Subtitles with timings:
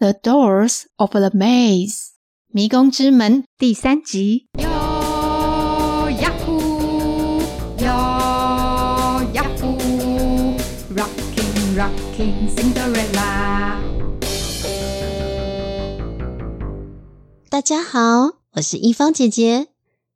[0.00, 2.12] The Doors of the Maze，
[2.50, 4.46] 迷宫之门第三集。
[4.58, 7.42] 哟呀呼，
[7.82, 7.84] 哟
[9.34, 9.76] 呀呼
[10.96, 13.76] ，Rocking Rocking Cinderella。
[17.50, 19.66] 大家好，我是一方姐姐。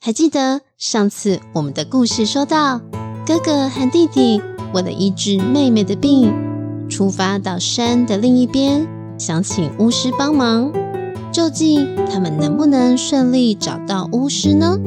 [0.00, 2.80] 还记得上次我们的故事说到，
[3.24, 4.42] 哥哥和弟弟
[4.74, 6.34] 为了医治妹妹的病，
[6.90, 8.97] 出发到山的另一边。
[9.18, 10.72] 想请巫师帮忙，
[11.32, 14.78] 究竟他们能不能顺利找到巫师呢？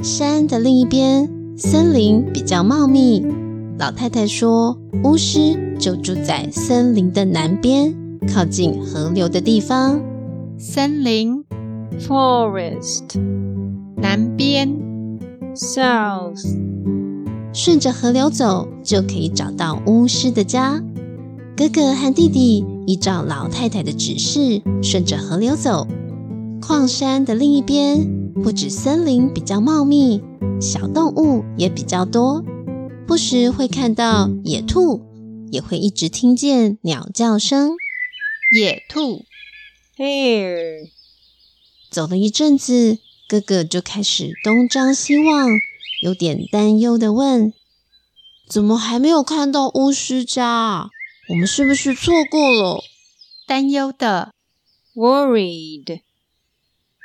[0.00, 3.26] 山的另一边，森林比较茂密。
[3.78, 7.92] 老太太说，巫师就住在森林的南边，
[8.32, 10.00] 靠近河流的地方。
[10.56, 11.44] 森林
[11.98, 13.18] （forest）
[13.96, 14.68] 南边
[15.56, 16.56] （south），
[17.52, 20.80] 顺着河流走就可以找到巫师的家。
[21.60, 25.86] 哥哥和弟弟依照老太太的指示，顺着河流走。
[26.58, 30.22] 矿山的另一边，不止森林比较茂密，
[30.58, 32.42] 小动物也比较多。
[33.06, 35.02] 不时会看到野兔，
[35.52, 37.72] 也会一直听见鸟叫声。
[38.56, 39.26] 野兔
[39.98, 40.88] ，hare。
[41.90, 42.96] 走了一阵子，
[43.28, 45.50] 哥哥就开始东张西望，
[46.02, 47.52] 有点担忧的问
[48.48, 50.88] ：“怎么还没有看到巫师家？”
[51.30, 52.82] 我们是不是错过了？
[53.46, 54.34] 担忧的
[54.96, 56.00] ，worried。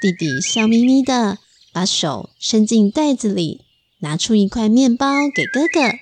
[0.00, 1.38] 弟弟笑眯眯的，
[1.72, 3.64] 把手伸进袋子里，
[4.00, 5.92] 拿出一块面包给哥哥。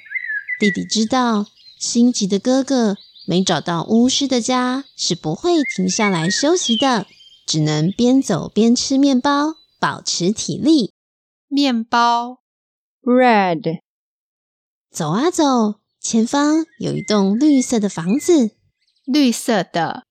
[0.59, 7.07] 弟弟知道，心急的哥哥没找到巫师的家，是不会停下来休息的，
[7.45, 10.95] 只能边走边吃面包，保持体力。
[11.49, 12.39] 面包
[13.03, 13.81] ，bread。
[14.91, 15.81] 走啊走。
[16.09, 18.53] 前方有一栋绿色的房子，
[19.07, 20.07] 绿色的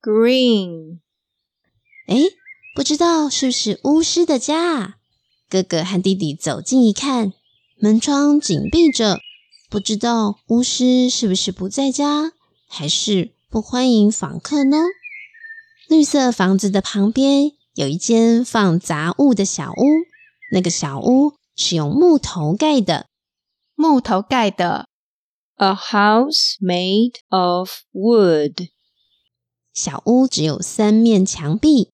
[0.00, 1.00] ，green。
[2.06, 2.16] 哎，
[2.76, 4.94] 不知道是不是巫师的家啊？
[5.50, 7.32] 哥哥和弟弟走近一看，
[7.80, 9.18] 门窗紧闭着，
[9.68, 12.30] 不知道巫师是不是不在家，
[12.68, 14.76] 还是不欢迎访客呢？
[15.88, 19.84] 绿色房子的旁边有一间放杂物的小屋，
[20.52, 23.06] 那个小屋是用木头盖的，
[23.74, 24.86] 木头盖的。
[25.62, 28.70] A house made of wood。
[29.72, 31.92] 小屋只有三面墙壁，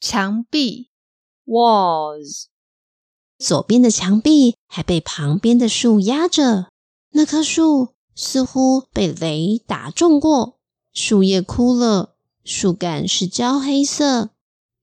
[0.00, 0.88] 墙壁
[1.44, 2.44] walls。
[3.38, 6.70] 左边的墙壁还被旁边的树压着，
[7.10, 10.58] 那棵树似乎被雷打中过，
[10.94, 14.30] 树叶枯了，树干是焦黑色。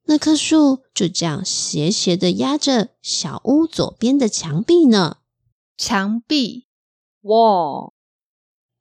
[0.03, 5.17] 那棵树就这样斜斜的压着小屋左边的墙壁呢。
[5.75, 6.67] 墙壁
[7.23, 7.96] wall。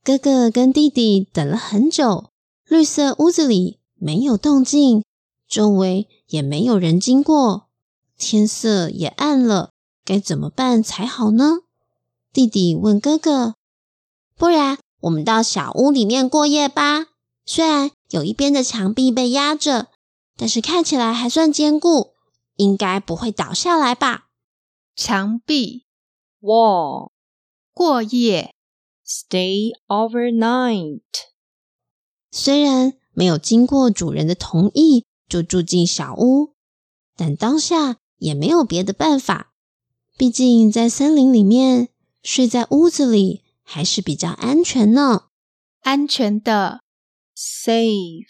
[0.06, 2.31] 哥哥跟弟弟等了很久，
[2.69, 5.03] 绿色屋子里没有动静，
[5.49, 7.67] 周围也没有人经过，
[8.16, 9.71] 天色也暗了，
[10.05, 11.59] 该怎么办才好呢？
[12.33, 13.56] 弟弟问哥哥
[14.39, 17.06] ：“不然我们到小屋里面过夜吧？
[17.45, 19.89] 虽然有一边的墙壁被压着，
[20.37, 22.12] 但是看起来还算坚固，
[22.55, 24.27] 应该不会倒下来吧？”
[24.95, 25.84] 墙壁
[26.41, 27.11] ，wall，
[27.75, 28.53] 过夜。
[29.06, 31.00] Stay overnight。
[32.33, 36.55] 虽然没有经过主人的同意就住进小屋，
[37.16, 39.53] 但当下也没有别的办法。
[40.19, 41.91] 毕竟在森林里面，
[42.22, 45.27] 睡在屋子里还是比较安全呢。
[45.83, 46.81] 安全的
[47.37, 48.25] ，safe。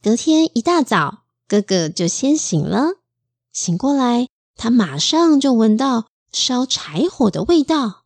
[0.00, 3.00] 隔天一大早，哥哥就先醒了。
[3.52, 8.01] 醒过来，他马上就闻到烧柴火的味道。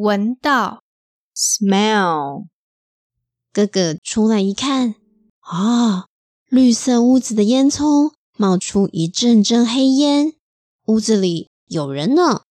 [0.00, 0.82] 闻到
[1.36, 2.46] ，smell。
[3.52, 4.94] 哥哥出来一看，
[5.40, 6.06] 啊，
[6.48, 10.32] 绿色屋子的烟囱冒出一阵阵黑烟，
[10.86, 12.44] 屋子里有人呢。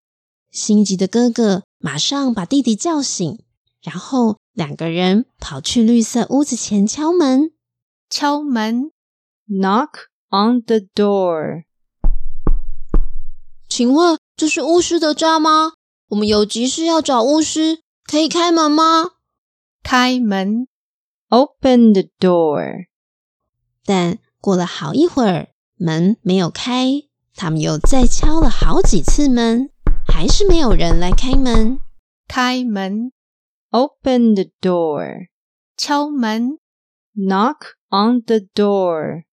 [0.52, 3.40] 心急的哥哥马上把弟弟叫醒，
[3.82, 7.52] 然后两个人跑去绿色屋子前敲门。
[8.12, 8.92] 敲门
[9.48, 9.90] ，knock
[10.30, 11.64] on the door。
[13.68, 15.74] 请问这是巫师的家吗？
[16.10, 19.12] 我们有急事要找巫师，可以开门吗？
[19.84, 20.68] 开门
[21.28, 22.88] ，Open the door。
[23.86, 27.04] 但过了好一会儿，门没有开，
[27.36, 29.70] 他们又再敲了好几次门，
[30.08, 31.80] 还是没有人来开门。
[32.28, 33.12] 开门
[33.70, 35.28] ，Open the door。
[35.78, 36.58] 敲门
[37.16, 39.26] ，Knock on the door。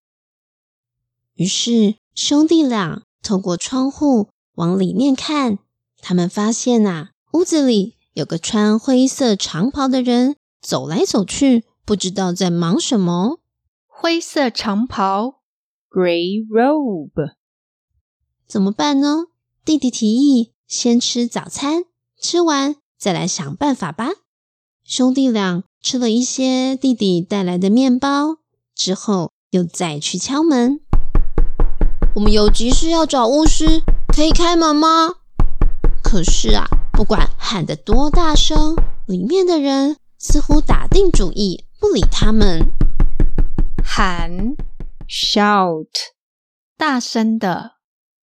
[1.36, 5.58] 于是兄弟俩透过窗户往里面看。
[6.00, 13.40] 他们发现啊，屋子里有个穿灰色长袍的人走来走去，不知道在忙什么。
[13.86, 15.40] 灰色长袍
[15.90, 17.34] ，gray robe。
[18.46, 19.24] 怎么办呢？
[19.64, 21.84] 弟弟提议先吃早餐，
[22.20, 24.10] 吃完再来想办法吧。
[24.84, 28.36] 兄弟俩吃了一些弟弟带来的面包，
[28.74, 30.80] 之后又再去敲门。
[32.14, 33.82] 我们有急事要找巫师，
[34.14, 35.16] 可以开门吗？
[36.08, 38.76] 可是啊，不管喊得多大声，
[39.08, 42.70] 里面的人似乎打定主意不理他们。
[43.84, 44.54] 喊
[45.08, 45.88] ，shout，
[46.76, 47.72] 大声的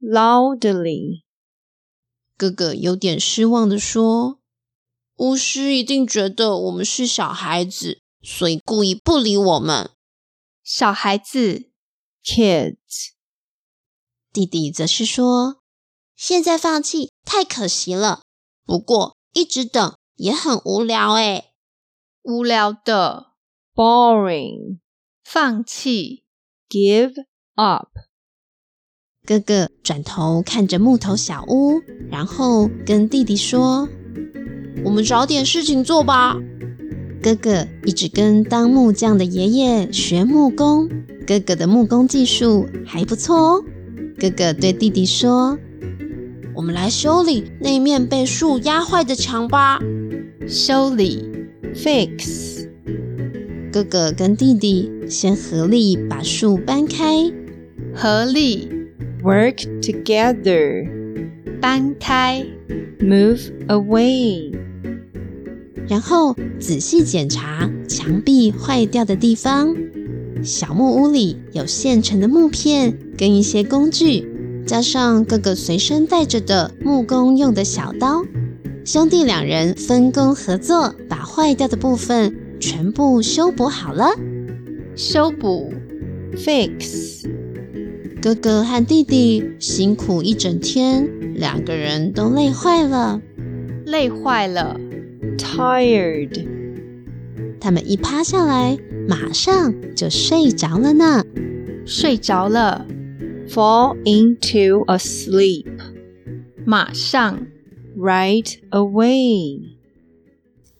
[0.02, 1.24] ，loudly。
[2.38, 4.40] 哥哥有点失望地说
[5.20, 9.92] ：“巫师一定觉得我们是小孩子，所以故意不理我们。”
[10.64, 11.70] 小孩子
[12.24, 13.12] ，kids。
[14.32, 15.62] 弟弟则是说
[16.16, 18.22] ：“现在放弃太可惜了，
[18.64, 21.46] 不过一直等也很无聊诶。”
[22.22, 23.32] 无聊的
[23.74, 24.78] ，boring。
[25.26, 26.26] 放弃
[26.70, 27.26] ，give
[27.56, 27.88] up。
[29.26, 31.82] 哥哥转头看着木头小屋，
[32.12, 33.90] 然后跟弟弟说
[34.86, 36.38] ：“我们找点事情做吧。”
[37.24, 40.88] 哥哥一直跟当木匠的爷爷学木工，
[41.26, 43.64] 哥哥的木工技术还不错哦。
[44.20, 45.58] 哥哥对弟弟说
[46.56, 49.80] ：“我们来修理那面被树压坏的墙吧。”
[50.48, 51.24] 修理
[51.74, 52.68] ，fix。
[53.72, 57.32] 哥哥跟弟弟先合力把树搬开，
[57.96, 58.70] 合力。
[59.24, 60.86] Work together，
[61.62, 62.46] 搬开
[63.00, 63.40] ，move
[63.70, 64.54] away，
[65.88, 69.74] 然后仔细检查墙壁坏掉的地方。
[70.44, 74.28] 小木屋里有现成的木片跟一些工具，
[74.66, 78.24] 加上哥哥随身带着的木工用的小刀，
[78.86, 84.10] 兄弟两人分工合作，把坏掉的部分全部修补好了。
[84.96, 85.74] 修补
[86.36, 87.26] ，fix。
[88.22, 93.20] 哥哥和弟弟辛苦一整天，两个人都累坏了，
[93.86, 94.80] 累坏了
[95.38, 96.48] ，tired。
[97.60, 98.78] 他们一趴下来，
[99.10, 101.26] 马上就睡着了呢。
[101.86, 102.86] 睡着了
[103.54, 105.68] ，fall into a sleep。
[106.66, 107.46] 马上
[107.98, 109.60] ，right away。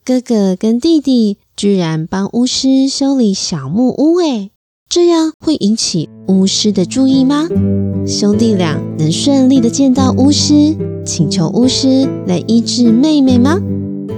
[0.06, 4.52] 哥哥跟弟弟居然帮巫师修理小木屋，诶。
[4.90, 7.48] 这样会引起巫师的注意吗？
[8.06, 13.60] 兄弟俩能顺利的见到巫师，请求巫师来医治妹妹吗？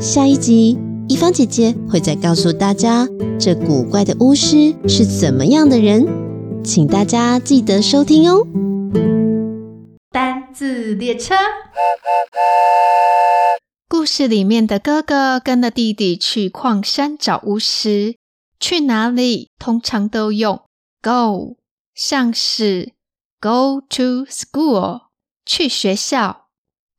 [0.02, 3.08] 下一集，伊芳姐姐会再告诉大家，
[3.40, 6.06] 这古怪的巫师是怎么样的人，
[6.66, 8.44] 请大家记得收听哦。
[10.10, 11.36] 单字列车，
[13.88, 18.18] 故事里面的哥哥跟着弟弟去矿山找巫师，
[18.60, 20.64] 去哪里通常都用。
[21.04, 21.58] Go
[21.94, 22.94] 像是
[23.40, 25.02] go to school
[25.46, 26.48] 去学校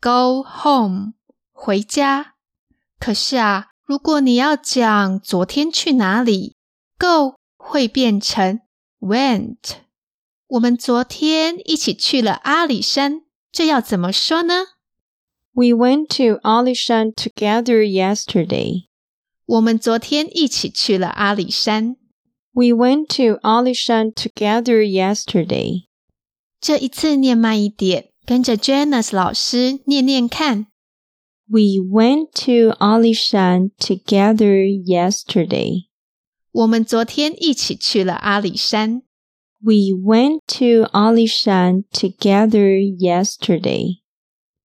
[0.00, 1.14] ，go home
[1.52, 2.34] 回家。
[3.00, 6.54] 可是啊，如果你要讲昨天去哪里
[6.96, 8.60] ，go 会变成
[8.99, 9.77] went。
[10.47, 13.21] 我们昨天一起去了阿里山，
[13.51, 14.65] 这要怎么说呢？
[15.53, 18.87] We went to 阿里山 together yesterday。
[19.45, 21.97] 我们昨天一起去了阿里山。
[22.53, 25.87] We went to Alishan together yesterday.
[26.59, 30.67] 这一次念慢一点，跟着 Janice 老师念念看。
[31.47, 35.87] We went to Alishan together yesterday.
[36.56, 39.02] 我们昨天一起去了阿里山。
[39.60, 44.00] We went to Alishan together yesterday.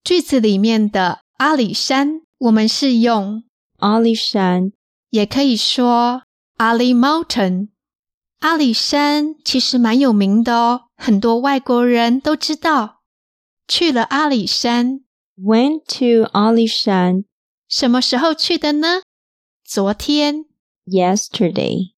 [0.02, 3.44] 句子里面的阿里山，我们是用
[3.78, 4.72] Alishan，
[5.10, 6.22] 也可以说
[6.56, 7.68] Ali Mountain。
[8.38, 13.02] 阿里山其实蛮有名的哦，很多外国人都知道。
[13.68, 15.00] 去了阿里山
[15.36, 17.24] ，Went to 阿里山，
[17.68, 19.02] 什么时候去的呢？
[19.62, 20.46] 昨天
[20.91, 21.93] ，Yesterday。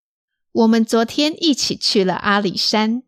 [0.51, 3.03] 我们昨天一起去了阿里山。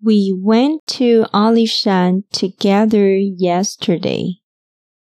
[0.00, 4.38] We went to 阿里山 together yesterday。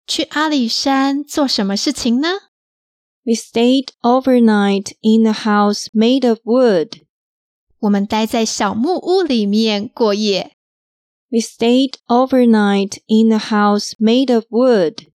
[0.06, 2.28] 去阿里山做什么事情呢？
[3.24, 7.02] We stayed overnight in a house made of wood。
[7.80, 10.56] 我们待在小木屋里面过夜。
[11.30, 15.08] We stayed overnight in a house made of wood。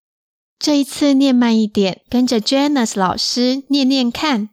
[0.58, 4.50] 这一次念慢一点，跟着 Janice 老师念念看。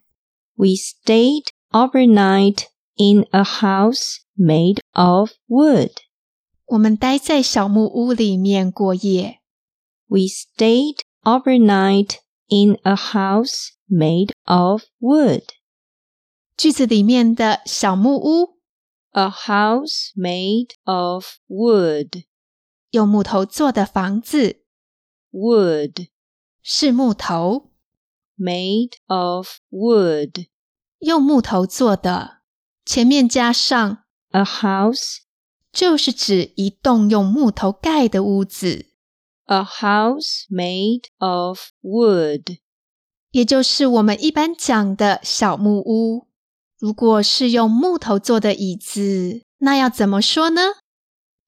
[0.60, 5.92] We stayed overnight in a house made of wood。
[6.68, 9.42] 我们待在小木屋里面过夜。
[10.08, 15.44] We stayed overnight in a house made of wood。
[16.58, 18.58] 句子里面的小木屋
[19.12, 22.26] A house made of wood.
[22.92, 24.64] 用木头做的房子。
[25.32, 26.08] Wood
[26.62, 27.69] 是木头。
[28.43, 30.47] Made of wood.
[31.01, 32.39] 用木头做的。
[32.87, 35.19] 前面加上 a house，
[35.71, 38.87] 就是指一栋用木头盖的屋子。
[39.45, 42.61] A house made of wood，
[43.31, 46.29] 也就是我们一般讲的小木屋。
[46.79, 50.63] 如果是用木头做的椅子，那要怎么说呢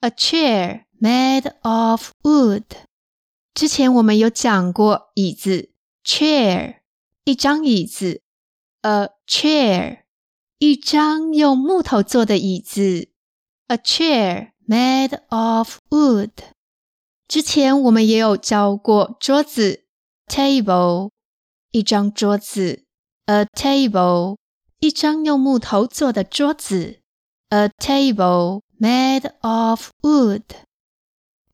[0.00, 2.64] ？A chair made of wood。
[3.54, 5.70] 之前我们有讲过椅子
[6.04, 6.81] ，chair，
[7.24, 8.20] 一张椅子
[8.80, 10.00] ，a chair，
[10.58, 13.08] 一张用木头做的椅子
[13.68, 16.32] ，a chair made of wood。
[17.28, 19.84] 之前我们也有教过桌子
[20.26, 21.10] ，table，
[21.70, 22.84] 一张桌子
[23.26, 24.36] ，a table。
[24.80, 27.02] 一张用木头做的桌子
[27.50, 30.42] ，a table made of wood。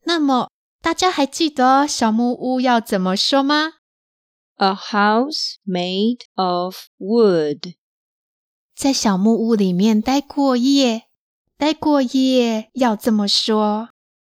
[0.05, 0.49] 那么
[0.81, 3.75] 大家还记得小木屋要怎么说吗
[4.59, 7.75] ？A house made of wood。
[8.77, 11.09] 在小木屋里面待过夜，
[11.57, 13.91] 待过夜要这么说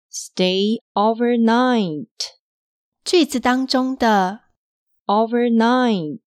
[0.10, 2.08] ：stay overnight。
[3.04, 4.42] 句子当中的
[5.06, 6.22] overnight。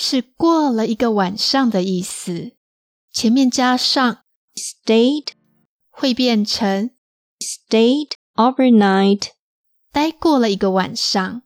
[0.00, 2.52] 是过了一个晚上的意思，
[3.10, 4.22] 前面加上
[4.54, 5.30] stayed
[5.90, 6.92] 会变成
[7.40, 9.30] stayed overnight，
[9.90, 11.42] 待过了一个晚上。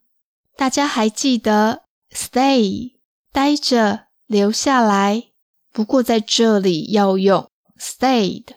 [0.57, 2.93] 大家还记得 stay
[3.33, 5.31] 待着留下来，
[5.73, 8.55] 不过在这里要用 stayed，stay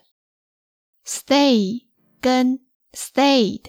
[2.20, 2.60] 跟
[2.94, 3.62] stayed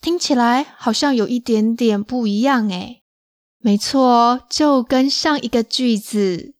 [0.00, 3.02] 听起来好像有一点点不一样诶。
[3.58, 6.54] 没错，就跟上一个句子。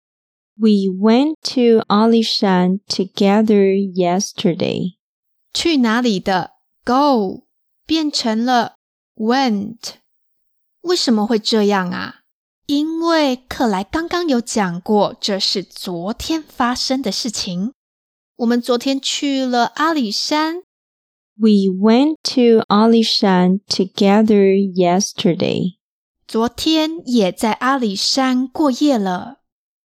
[0.54, 4.99] We went to Alishan together yesterday.
[5.54, 6.50] 去哪里的
[6.85, 7.47] ？Go
[7.87, 8.76] 变成了
[9.16, 9.95] went。
[10.83, 12.17] 为什么会这样啊？
[12.67, 17.73] 因为克莱刚刚有讲过，这是昨天发生的事情。
[18.37, 20.63] 我们昨天去了阿里山。
[21.37, 25.79] We went to Alishan together yesterday.
[26.27, 29.41] 昨天也在阿里山过夜了。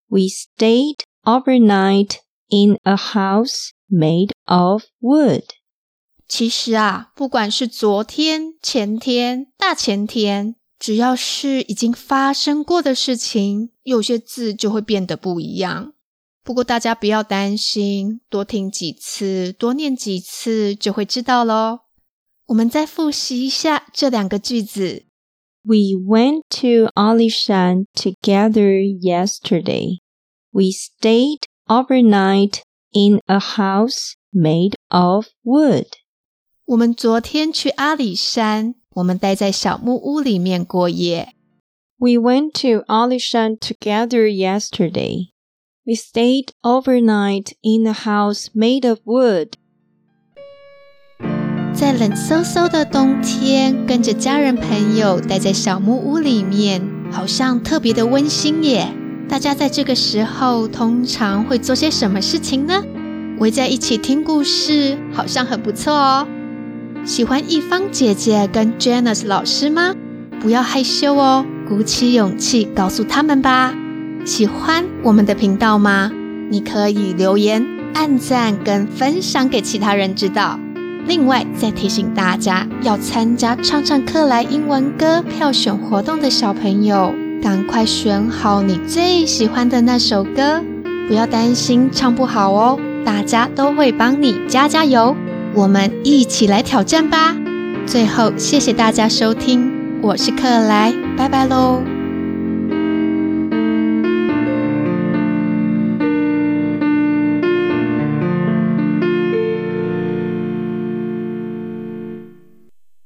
[0.07, 2.17] We stayed overnight
[2.49, 5.43] in a house made of wood.
[6.27, 15.93] 其实啊，不管是昨天、前天、大前天，只要是已经发生过的事情，有些字就会变得不一样。
[16.43, 21.79] 不过大家不要担心，多听几次，多念几次，就会知道喽。
[22.45, 25.05] 我们再复习一下这两个句子。
[25.63, 30.01] We went to Alishan together yesterday.
[30.51, 32.59] We stayed overnight
[32.91, 35.87] in a house made of wood.
[36.65, 41.33] 我们昨天去阿里山，我们待在小木屋里面过夜。
[41.97, 45.31] We went to Alishan together yesterday.
[45.83, 49.53] We stayed overnight in a house made of wood.
[51.73, 58.87] 在冷飕飕的冬天，跟着家人朋友待在小木屋里面，好像特别的温馨耶。
[59.27, 62.81] 大家在这个时候通常会做些什么事情呢？
[63.39, 66.25] 围在一起听故事，好像很不错哦。
[67.05, 69.93] 喜欢一方姐姐跟 Janice 老师吗？
[70.41, 73.71] 不要害羞哦，鼓起勇气告诉他们吧。
[74.25, 76.11] 喜欢我们的频道吗？
[76.49, 80.59] 你可以留言、按赞跟分享给其他人知道。
[81.05, 90.59] 另外，再提醒大家，要参加唱唱克莱英文歌票选活动的小朋友，赶快选好你最喜欢的那首歌，
[91.07, 95.15] 不要担心唱不好哦，大家都会帮你加加油。
[95.55, 97.33] 我们一起来挑战吧！
[97.87, 99.71] 最后，谢谢大家收听，
[100.01, 101.94] 我是克莱，拜拜喽。